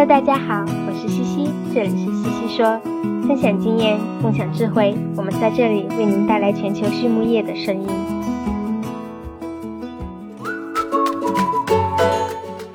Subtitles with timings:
[0.00, 2.80] Hello，大家好，我是西西，这里是西西说，
[3.28, 7.86] 分享经验，共享智慧，我们在这里为您带来全球畜牧业的声音。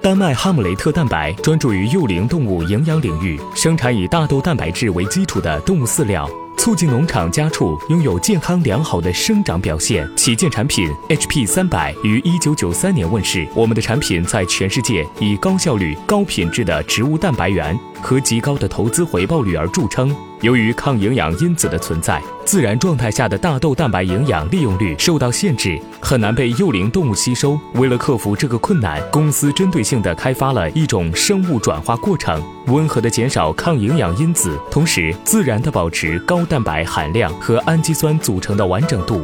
[0.03, 6.29] 丹麦哈姆雷特蛋白专注于幼龄动物营养领域，生产以大豆蛋白质为基础的动物饲料。
[6.57, 10.09] 促进农场家畜拥有健康良好的生长表现。
[10.15, 13.47] 旗舰产品 HP 三百于一九九三年问世。
[13.53, 20.15] 我们的产品在全世界以高效率、高品质的植物蛋白源和极高的投资回报率而著称。
[20.41, 27.57] 由于抗营养因子的存在，自然状态下的大豆蛋白营养利用率受到限制，很难被幼龄动物吸收。
[27.75, 39.21] 为了克服这个困难，公司针对性地开发了一种生物转化过程，温和地减少抗营养因子，同时自然地保持高蛋白含量和氨基酸组成的完整度。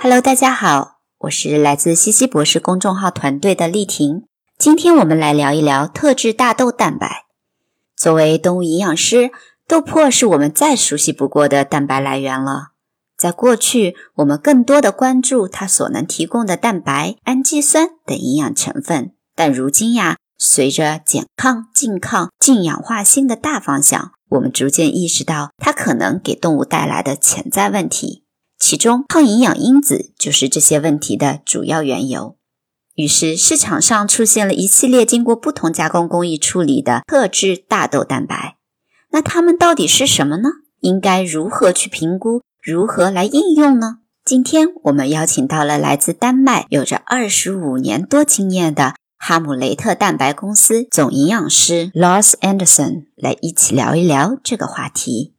[0.00, 4.24] Hello，大家好，我是来自西西博士公众号团队的丽婷。
[4.56, 7.26] 今天我们来聊一聊特制大豆蛋白。
[7.96, 9.30] 作为动物营养师，
[9.66, 12.68] 豆粕是我们再熟悉不过的蛋白来源了。
[13.16, 19.12] 在过去，我们更多的关注它所能提供的蛋白、氨基酸等营养成分。
[19.34, 28.24] 但如今呀，随着减抗、禁抗、净氧化锌的大方向，我们逐渐意识到它可能给动物带来的潜在问题。
[28.58, 32.36] 其中，抗营养因子就是这些问题的主要缘由。
[32.94, 38.56] 于是，市场上出现了一系列经过不同加工工艺处理的特制大豆蛋白。
[39.10, 40.48] 那它们到底是什么呢？
[40.80, 42.42] 应该如何去评估？
[42.62, 43.98] 如何来应用呢？
[44.24, 55.34] 今天我们邀请到了来自丹麦、有着二十五年多经验的哈姆雷特蛋白公司总营养师 Lars Anderson 来一起聊一聊这个话题。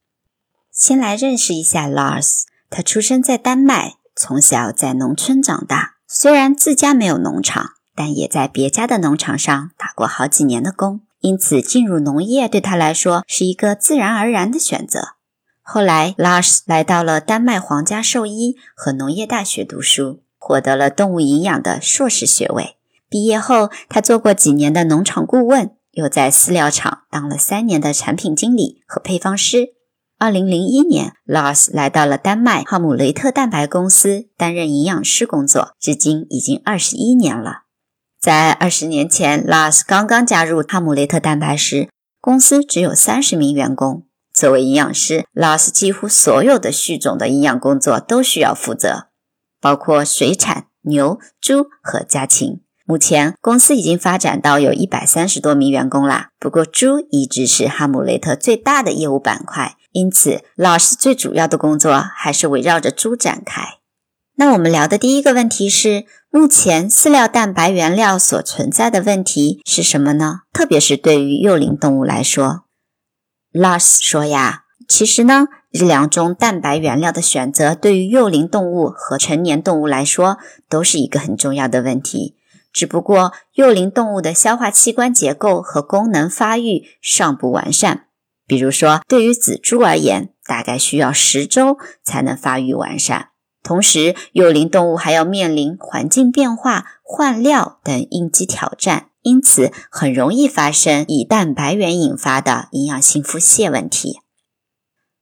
[0.71, 5.94] 先来认识一下 Lars，他出生在丹麦，从小在农村长大。
[6.07, 15.15] 虽然自家没有农场，但也在别家的农场上打过好几年的工，因此进入农业对他来说是一个自然而然的选择。
[15.63, 22.75] 后来，Lars 来到了丹麦皇家兽医和农业大学读书，获得了动物营养的硕士学位。
[23.09, 29.73] 毕业后，他做过几年的农场顾问，又在饲料厂当了三年的产品经理和配方师。
[30.17, 37.63] 二零零一年，Lars 来到了丹麦哈姆雷特蛋白公司担任营养师工作，至今已经二十一年了。
[38.21, 41.89] 在二十年前，Lars 刚刚加入哈姆雷特蛋白时，
[42.21, 44.05] 公司只有三十名员工。
[44.33, 49.09] 作为营养师，Lars 几乎所有的畜种的营养工作都需要负责，
[49.59, 52.61] 包括水产、牛、猪和家禽。
[52.85, 56.29] 目前，公司已经发展到有一百三十多名员工啦。
[56.39, 63.61] 不过，猪一直是哈姆雷特最大的业务板块，因此老师最主要的工作还是围绕着猪展开。
[64.35, 70.41] 那我们聊的第一个问题是：目前饲料蛋白原料所存在的问题是什么呢？
[70.51, 72.65] 特别是对于幼龄动物来说
[73.53, 82.35] ，Lars 说呀，其实呢，日粮中蛋白原料的选择对于幼龄动物和成年动物来说都是一个很重要的问题。
[82.73, 88.07] 只不过幼龄动物的消化器官结构和功能发育尚不完善，
[88.47, 93.29] 比如说对于仔猪而言，大概需要十周才能发育完善。
[93.63, 104.19] 同时，幼龄动物还要面临环境变化、换料等应激挑战，因此很容易发生以蛋白源引发的营养性腹泻问题。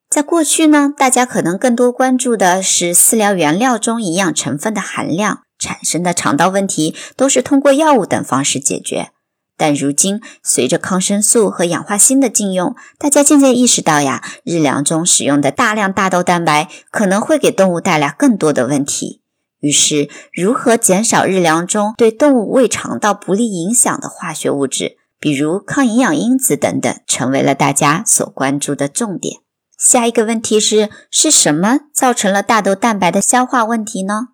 [0.09, 5.43] 在过去呢，大家可能更多关注的是饲料原料中营养成分的含量。
[5.59, 9.11] 产生的肠道问题都是通过药物等方式解决，
[9.55, 19.21] 但如今随着抗生素和氧化锌的禁用，大家渐渐意识到呀，日粮中使用的大量大豆蛋白可能会给动物带来更多的问题。
[19.59, 29.37] 于是，如何减少日粮中对动物胃肠道不利影响的化学物质，比如抗营养因子等等，成为了大家所关注的重点。
[29.77, 34.29] 下一个问题是：是什么造成了大豆蛋白的消化问题呢？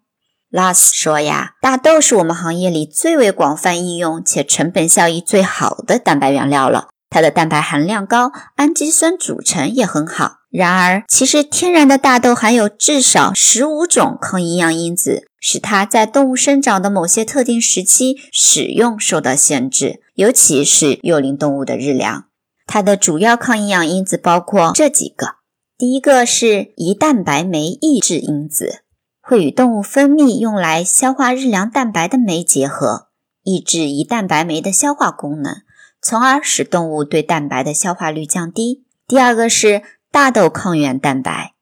[0.49, 6.87] 拉斯说呀，大豆是我们行业里最为广泛应用且成本效益最好的蛋白原料了。
[7.11, 10.37] 它的蛋白含量高，氨基酸组成也很好。
[10.49, 22.25] 然而，其实天然的大豆含有至少十五种抗营养因子，使它在动物生长的某些特定时期使用受到限制，尤其是幼龄动物的日粮。
[22.65, 25.35] 它的主要抗营养因子包括这几个：
[25.77, 28.81] 第一个是胰蛋白酶抑制因子。
[29.29, 33.09] 会与动物分泌用来消化日粮蛋白的酶结合，
[33.43, 35.57] 抑制胰蛋白酶的消化功能，
[36.01, 38.87] 从而使动物对蛋白的消化率降低。
[39.07, 41.53] 第二个是大豆抗原蛋白，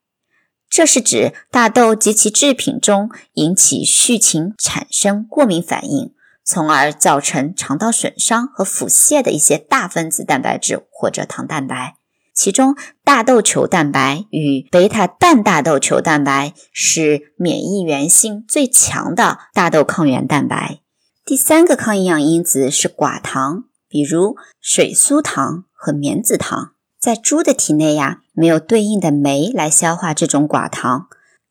[0.70, 11.97] 这是指大豆及其制品中引起畜禽产生过敏反应，从而造成肠道损伤和腹泻的一些大分子蛋白质或者糖蛋白。
[12.38, 20.78] 其中，大豆球蛋白与贝塔蛋大豆球蛋白是免疫原性最强的大豆抗原蛋白。
[21.24, 26.74] 第三个抗营养因子是寡糖，比如水苏糖和棉子糖。
[27.00, 31.08] 在猪的体内呀，没有对应的酶来消化这种寡糖，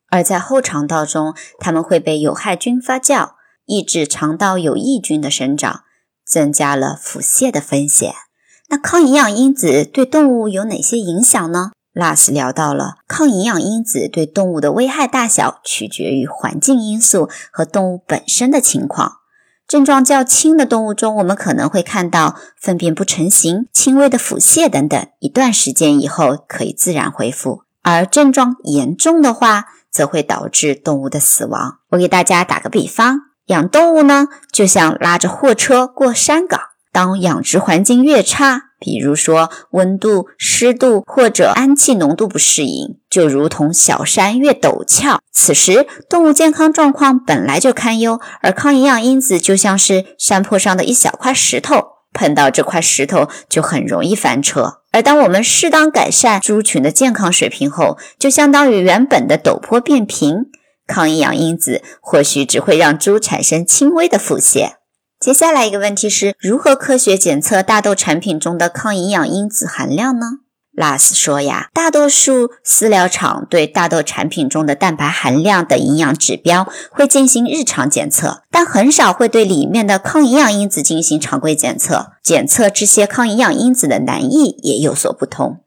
[0.10, 3.31] 而在后肠道中，它们会被有害菌发酵，
[3.66, 5.81] 抑制肠道有益菌的生长，
[6.25, 8.13] 增加了腹泻的风险。
[8.69, 11.72] 那抗营养因子对动物有哪些影响呢？
[11.94, 19.14] 拉斯聊到了抗营养因子对动物的危害大小取决于环境因素和动物本身的情况。
[19.68, 31.80] 症状较轻的动物中，我们可能会看到粪便不成形、轻微的腹泻等等，一段时间以后可以自然恢复；而症状严重的话，则会导致动物的死亡。
[31.90, 36.62] 我给大家打个比方，养动物呢，就像拉着货车过山岗。
[36.97, 45.19] 当养殖环境越差，比如说温度、湿度或者氨气浓度不适应，就如同小山越陡峭。
[45.31, 51.75] 此时动物健康状况本来就堪忧，而抗营养因子就像是山坡上的一小块石头，
[52.11, 54.79] 碰到这块石头就很容易翻车。
[54.91, 60.47] 而当我们适当改善猪群的健康水平后，就相当于原本的陡坡变平。
[60.88, 64.71] 抗营养因子或许只会让猪产生轻微的腹泻。
[65.19, 70.25] 接下来一个问题是如何科学检测大豆产品中的抗营养因子含量呢？
[70.72, 82.12] 拉斯说呀，大多数饲料厂对大豆产品中的蛋白含量等营养指标会进行日常检测，但很少会对里面的抗营养因子进行常规检测。
[82.22, 85.62] 检测这些抗营养因子的难易也有所不同。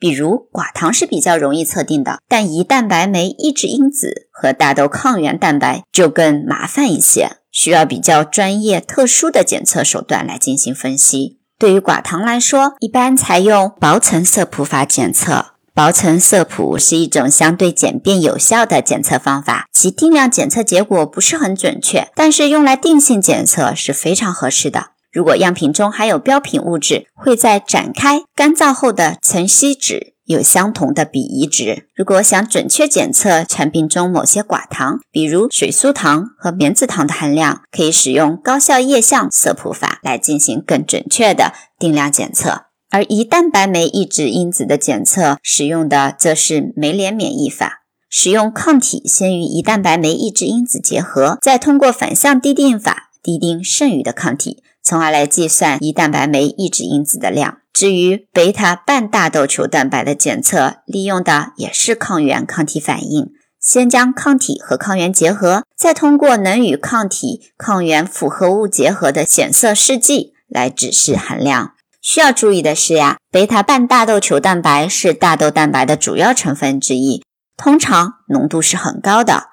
[0.00, 7.36] 比如寡糖是比较容易测定的，但胰蛋白酶抑制因子和大豆抗原蛋白就更麻烦一些。
[7.56, 11.38] 需要比较专业、特殊的检测手段来进行分析。
[11.58, 15.46] 对于寡糖来说，一般采用薄层色谱法检测。
[15.72, 24.88] 薄层色谱是一种相对简便有效的检测方法，其定量检测结果不是很准确，但是用来定性检测是非常合适的。
[25.10, 30.15] 如果样品中含有标品物质，会在展开干燥后的层析纸。
[30.26, 31.88] 有相同的比移值。
[31.94, 42.66] 如果想准确检测产品中某些寡糖，比如水苏糖和棉子糖的含量，可以使用高效液相色谱法来进行更准确的定量检测。
[42.88, 57.58] 而胰蛋白酶抑制因子的检测使用的则是酶联免疫法，使用抗体先与胰蛋白酶抑制因子结合，再通过反向滴定法滴定剩余的抗体，从而来计算胰蛋白酶抑制因子的量。
[57.76, 63.32] 至于贝塔半大豆球蛋白的检测，利用的也是抗原抗体反应。
[63.60, 71.74] 先将抗体和抗原结合，再通过能与抗体、抗原复合物结合的显色试剂来指示含量。
[72.00, 77.22] 需要注意的是呀，贝塔半大豆球蛋白是大豆蛋白的主要成分之一，
[77.58, 79.48] 通常浓度是很高的。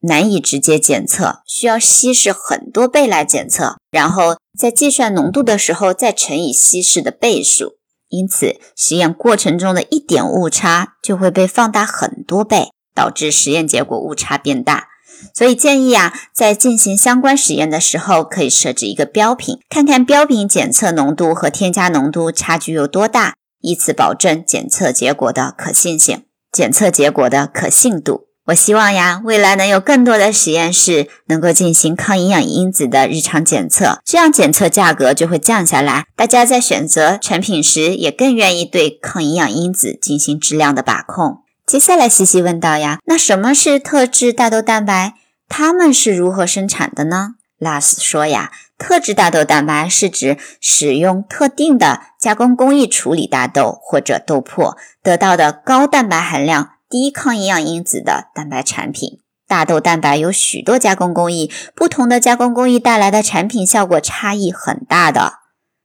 [0.00, 7.74] 难以直接检测，需要稀释很多倍来检测，然后在计算浓度的时候再乘以稀释的倍数。
[8.08, 14.88] 因此，实验过程中的一点误差就会被放大很多倍，导致实验结果误差变大。
[15.34, 28.27] 所以建议啊，在进行相关实验的时候，可以设置一个标品，看看标品检测浓度和添加浓度差距有多大，以此保证检测结果的可信性、检测结果的可信度。
[28.48, 41.42] 我希望呀，未来能有更多的实验室能够进行抗营养因子的日常检测，这样检测价格就会降下来，大家在选择产品时也更愿意对抗营养因子进行质量的把控。
[41.66, 45.12] 接下来，西西问道呀，那什么是特制大豆蛋白？
[45.50, 47.34] 它们是如何生产的呢？
[47.58, 56.70] 拉斯说呀，特制大豆蛋白是指使用特定的加工工艺处理大豆或者豆粕得到的高蛋白含量。
[56.90, 65.34] 低抗营养因子的蛋白产品，大豆蛋白有许多加工工艺，不同的加工工艺带来的产品效果差异很大的。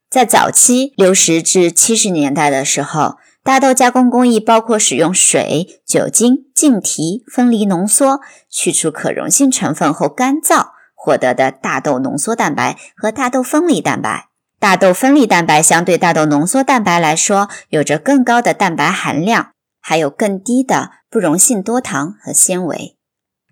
[0.09, 14.29] 在早期六十至七十年代的时候，大豆加工工艺包括使用水、酒精、净提、分离浓缩，去除可溶性成分后干燥获得的大豆浓缩蛋白和大豆分离蛋白。
[14.59, 19.52] 大豆分离蛋白相对大豆浓缩蛋白来说，有着更高的蛋白含量。
[19.83, 22.97] 还有更低的不溶性多糖和纤维。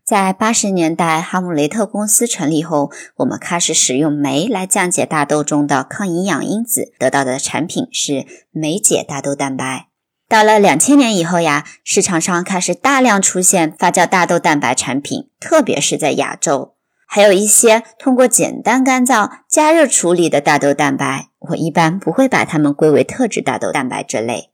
[0.03, 9.89] 在八十年代，哈姆雷特公司成立后，我们开始使用酶来降解大豆中的抗营养因子，得到的产品是酶解大豆蛋白。
[10.27, 16.75] 到了两千年以后呀，市场上开始大量出现发酵大豆蛋白产品，特别是在亚洲。
[17.05, 24.50] 还有一些通过简单干燥、加热处理的大豆蛋白，我一般不会把它们归为特制大豆蛋白这类。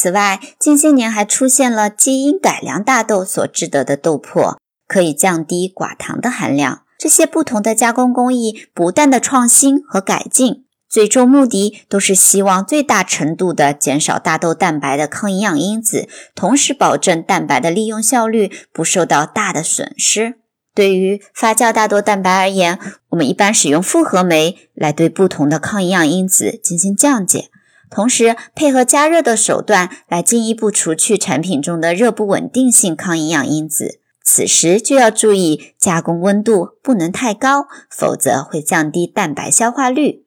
[0.00, 6.82] 此外，近些年还出现了基因改良大豆所制得的豆粕，可以降低寡糖的含量。
[6.96, 20.36] 这些不同的加工工艺不断的创新和改进，最终目的都是希望最大程度的减少大豆蛋白的抗营养因子，同时保证蛋白的利用效率不受到大的损失。
[20.76, 22.78] 对于发酵大豆蛋白而言，
[23.08, 27.50] 我们一般使用复合酶来对不同的抗营养因子进行降解，
[27.90, 34.00] 同时配合加热的手段来进一步除去产品中的热不稳定性抗营养因子。
[34.22, 40.26] 此时就要注意加工温度不能太高，否则会降低蛋白消化率。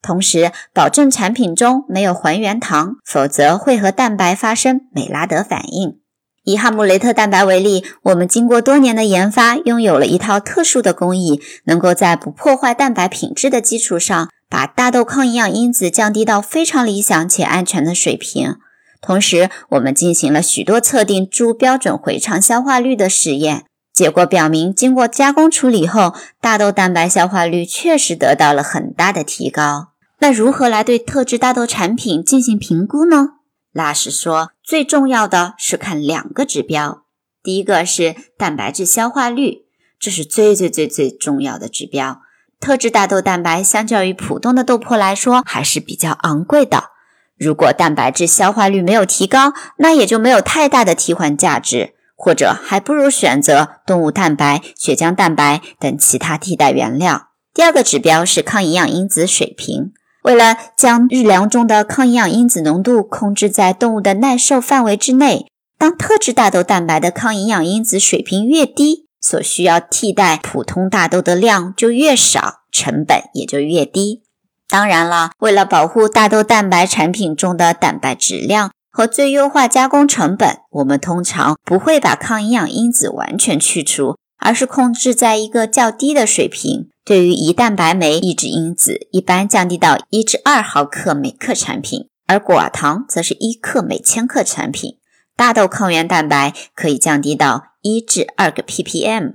[0.00, 5.98] 同时保证产品中没有还原糖，否则会和蛋白发生美拉德反应。
[6.44, 18.56] 以哈姆雷特蛋白为例，我们经过多年的研发，拥有了一套特殊的工艺，能够在不破坏蛋白品质的基础上，把大豆抗营养因子降低到非常理想且安全的水平。
[19.00, 23.64] 同时，我们进行了许多测定猪标准回肠消化率的实验，
[23.94, 29.92] 结果表明，经过加工处理后，大豆蛋白消化率确实得到了很大的提高。
[30.18, 33.28] 那如何来对特制大豆产品进行评估呢？
[33.72, 37.04] 拉什说，最重要的是看两个指标，
[37.42, 39.62] 第一个是蛋白质消化率，
[39.98, 42.20] 这是最最最最重要的指标。
[42.60, 46.90] 特制大豆蛋白相较于普通的豆粕来说，还是比较昂贵的。
[47.38, 57.28] 如果蛋白质消化率没有提高，那也就没有太大的替换价值，或者还不如选择动物蛋白、血浆蛋白等其他替代原料。
[57.54, 59.92] 第二个指标是抗营养因子水平。
[60.22, 65.46] 为了将日粮中的抗营养因子浓度控制在动物的耐受范围之内，
[65.78, 74.22] 当特制大豆蛋白的抗营养因子水平越低，所需要替代普通大豆的量就越少，成本也就越低。
[74.68, 86.88] 当然了，为了保护大豆蛋白产品中的蛋白质量和最优化加工成本，我们通常不会把抗营养因子完全去除，而是控制在一个较低的水平。
[87.04, 94.98] 对于胰蛋白酶抑制因子，一般降低到一至二毫克每克产品，而寡糖则是一克每千克产品。
[95.36, 99.34] 大豆抗原蛋白可以降低到一至二个 ppm。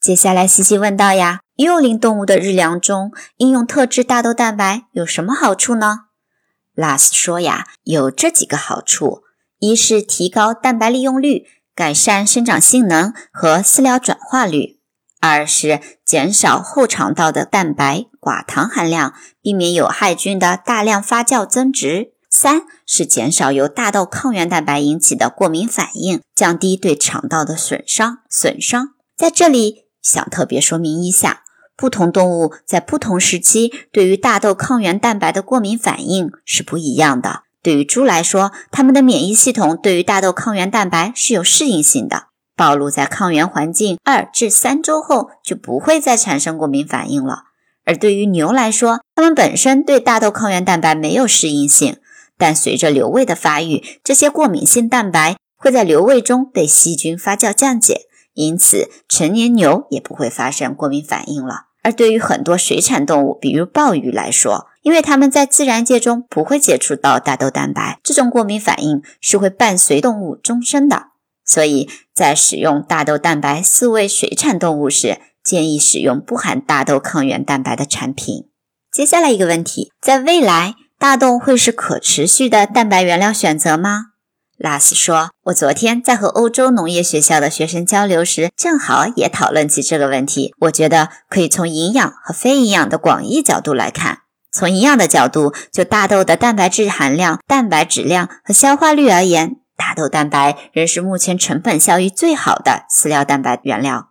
[0.00, 6.06] 接下来，西西问道呀，幼龄动物的日粮中应用特制大豆蛋白有什么好处呢？
[6.74, 9.22] 拉斯说呀，有这几个好处：
[9.58, 14.78] 一是提高蛋白利用率，改善生长性能和饲料转化率。
[15.18, 28.18] 二是减少后肠道的蛋白寡糖含量，避免有害菌的大量发酵增殖；三是减少由大豆抗原蛋白引起的过敏反应，降低对肠道的损伤。
[28.28, 31.42] 损伤在这里想特别说明一下，
[31.76, 37.42] 不同动物在不同时期对于大豆抗原蛋白的过敏反应是不一样的。
[37.62, 42.24] 对于猪来说，它们的免疫系统对于大豆抗原蛋白是有适应性的。
[42.54, 47.44] 暴露在抗原环境二至三周后，就不会再产生过敏反应了。
[47.84, 51.98] 而对于牛来说，它们本身对大豆抗原蛋白没有适应性，
[52.38, 58.02] 但随着瘤胃的发育，这些过敏性蛋白会在瘤胃中被细菌发酵降解，
[58.34, 61.66] 因此成年牛也不会发生过敏反应了。
[61.82, 71.10] 而对于很多水产动物，比如鲍鱼来说，因为它们在自然界中不会接触到大豆蛋白，这种过敏反应是会伴随动物终生的。
[71.44, 78.48] 所以在使用大豆蛋白饲喂水产动物时，建议使用不含大豆抗原蛋白的产品。
[78.90, 84.06] 接下来一个问题，在未来，大豆会是可持续的蛋白原料选择吗？
[84.56, 90.54] 拉斯说：“我昨天在和欧洲农业学校的学生交流时，正好也讨论起这个问题。
[90.60, 94.20] 我觉得可以从营养和非营养的广义角度来看。
[94.50, 104.08] 从营养的角度，就大豆的蛋白质含量、蛋白质量和消化率而言。”大豆蛋白仍是目前成本效益最好的饲料蛋白原料，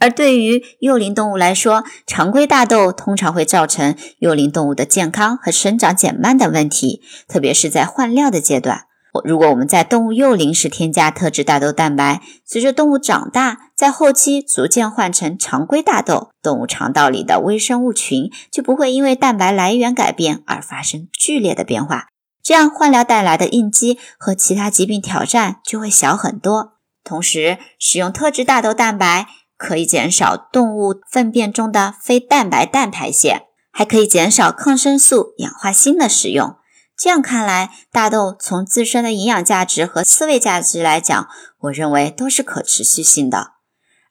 [0.00, 8.86] 而对于幼龄动物来说，常规大豆通常会造成幼龄动物的健康和生长减慢等问题，特别是在换料的阶段。
[9.24, 22.06] 如果我们在动物幼龄时添加特制大豆蛋白，随着动物长大，在后期逐渐换成常规大豆，动物肠道里的微生物群就不会因为蛋白来源改变而发生剧烈的变化。
[22.42, 26.74] 这样换料带来的应激和其他疾病挑战就会小很多。
[27.02, 29.26] 同时，使用特制大豆蛋白
[29.60, 36.56] 可以减少动物粪便中的非蛋白氮排泄，还可以减少抗生素、氧化锌的使用。
[36.96, 41.28] 这样看来，大豆从自身的营养价值和思维价值来讲，
[41.60, 43.48] 我认为都是可持续性的。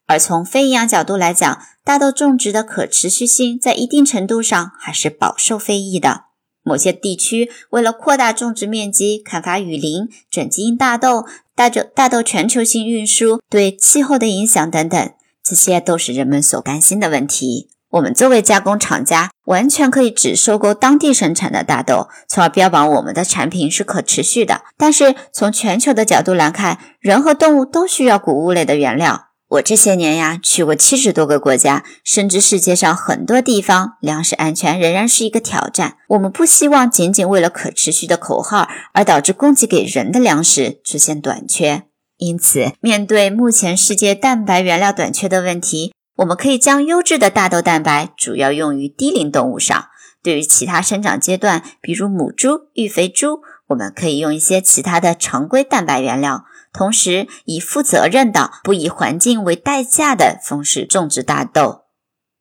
[0.05, 6.25] 而从非营养角度来讲，大豆种植的可持续性在一定程度上还是饱受非议的。
[6.61, 11.25] 某些地区为了扩大种植面积，砍伐雨林、转基因大豆、
[11.55, 15.11] 大豆大豆全球性运输对气候的影响等等，
[15.49, 17.69] 这些都是人们所关心的问题。
[17.89, 24.61] 我们作为加工厂家，完全可以只收购当地生产的大豆，从而标榜我们的产品是可持续的。
[24.77, 29.29] 但是从全球的角度来看，人和动物都需要谷物类的原料。
[29.47, 35.95] 我这些年呀，去过七十多个国家，深知世界上很多地方粮食安全仍然是一个挑战。
[36.09, 41.88] 我们不希望仅仅为了可持续的口号而导致供给给人的粮食出现短缺。
[42.19, 49.85] 因此，面对目前世界蛋白原料短缺的问题，我们可以将优质的大豆蛋白主要用于低龄动物上，
[50.21, 61.83] 对于其他生长阶段，比如母猪、育肥猪，我们可以用一些其他的常规蛋白原料，同时以负责任的、不以环境为代价的方式种植大豆。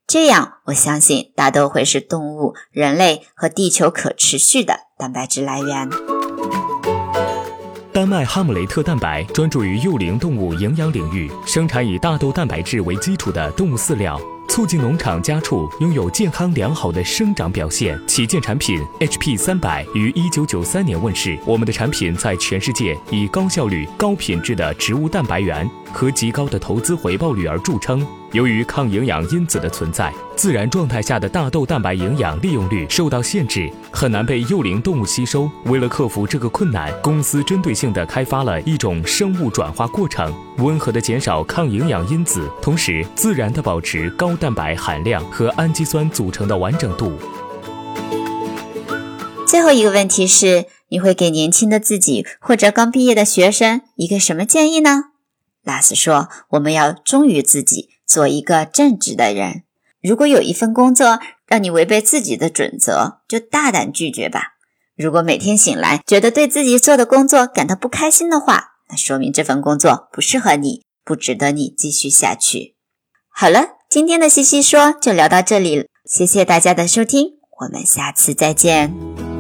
[0.08, 5.88] 这样，我相信大豆会是动物、人类和地球可持续的蛋白质来源。
[7.99, 18.00] 丹麦哈姆雷特蛋白专注于幼龄动物营养领域，生产以大豆蛋白质为基础的动物饲料，促进农场家畜拥有健康良好的生长表现。
[18.07, 28.07] 旗舰产品 HP 三百于一九九三年问世，我们的产品在全世界以高效率、高品质的植物蛋白源和极高的投资回报率而著称。
[28.32, 35.50] 由于抗营养因子的存在，自然状态下的大豆蛋白营养利用率受到限制，很难被幼龄动物吸收。
[35.64, 47.12] 为了克服这个困难，公司针对性地开发了一种生物转化过程，温和地减少抗营养因子，同时自然地保持高蛋白含量和氨基酸组成的完整度。
[49.47, 55.04] 最后一个问题是，你会给年轻的自己或者刚毕业的学生一个什么建议呢？
[55.64, 59.65] 拉斯说：“我们要忠于自己。”做一个正直的人。
[60.00, 64.55] 如果有一份工作让你违背自己的准则，就大胆拒绝吧。
[64.97, 72.75] 如果每天醒来觉得对自己做的工作感到不开心的话，那说明这份工作不适合你，不值得你继续下去。
[73.29, 79.38] 好了，今天的西西说就聊到这里了，谢谢大家的收听，我们下次再见。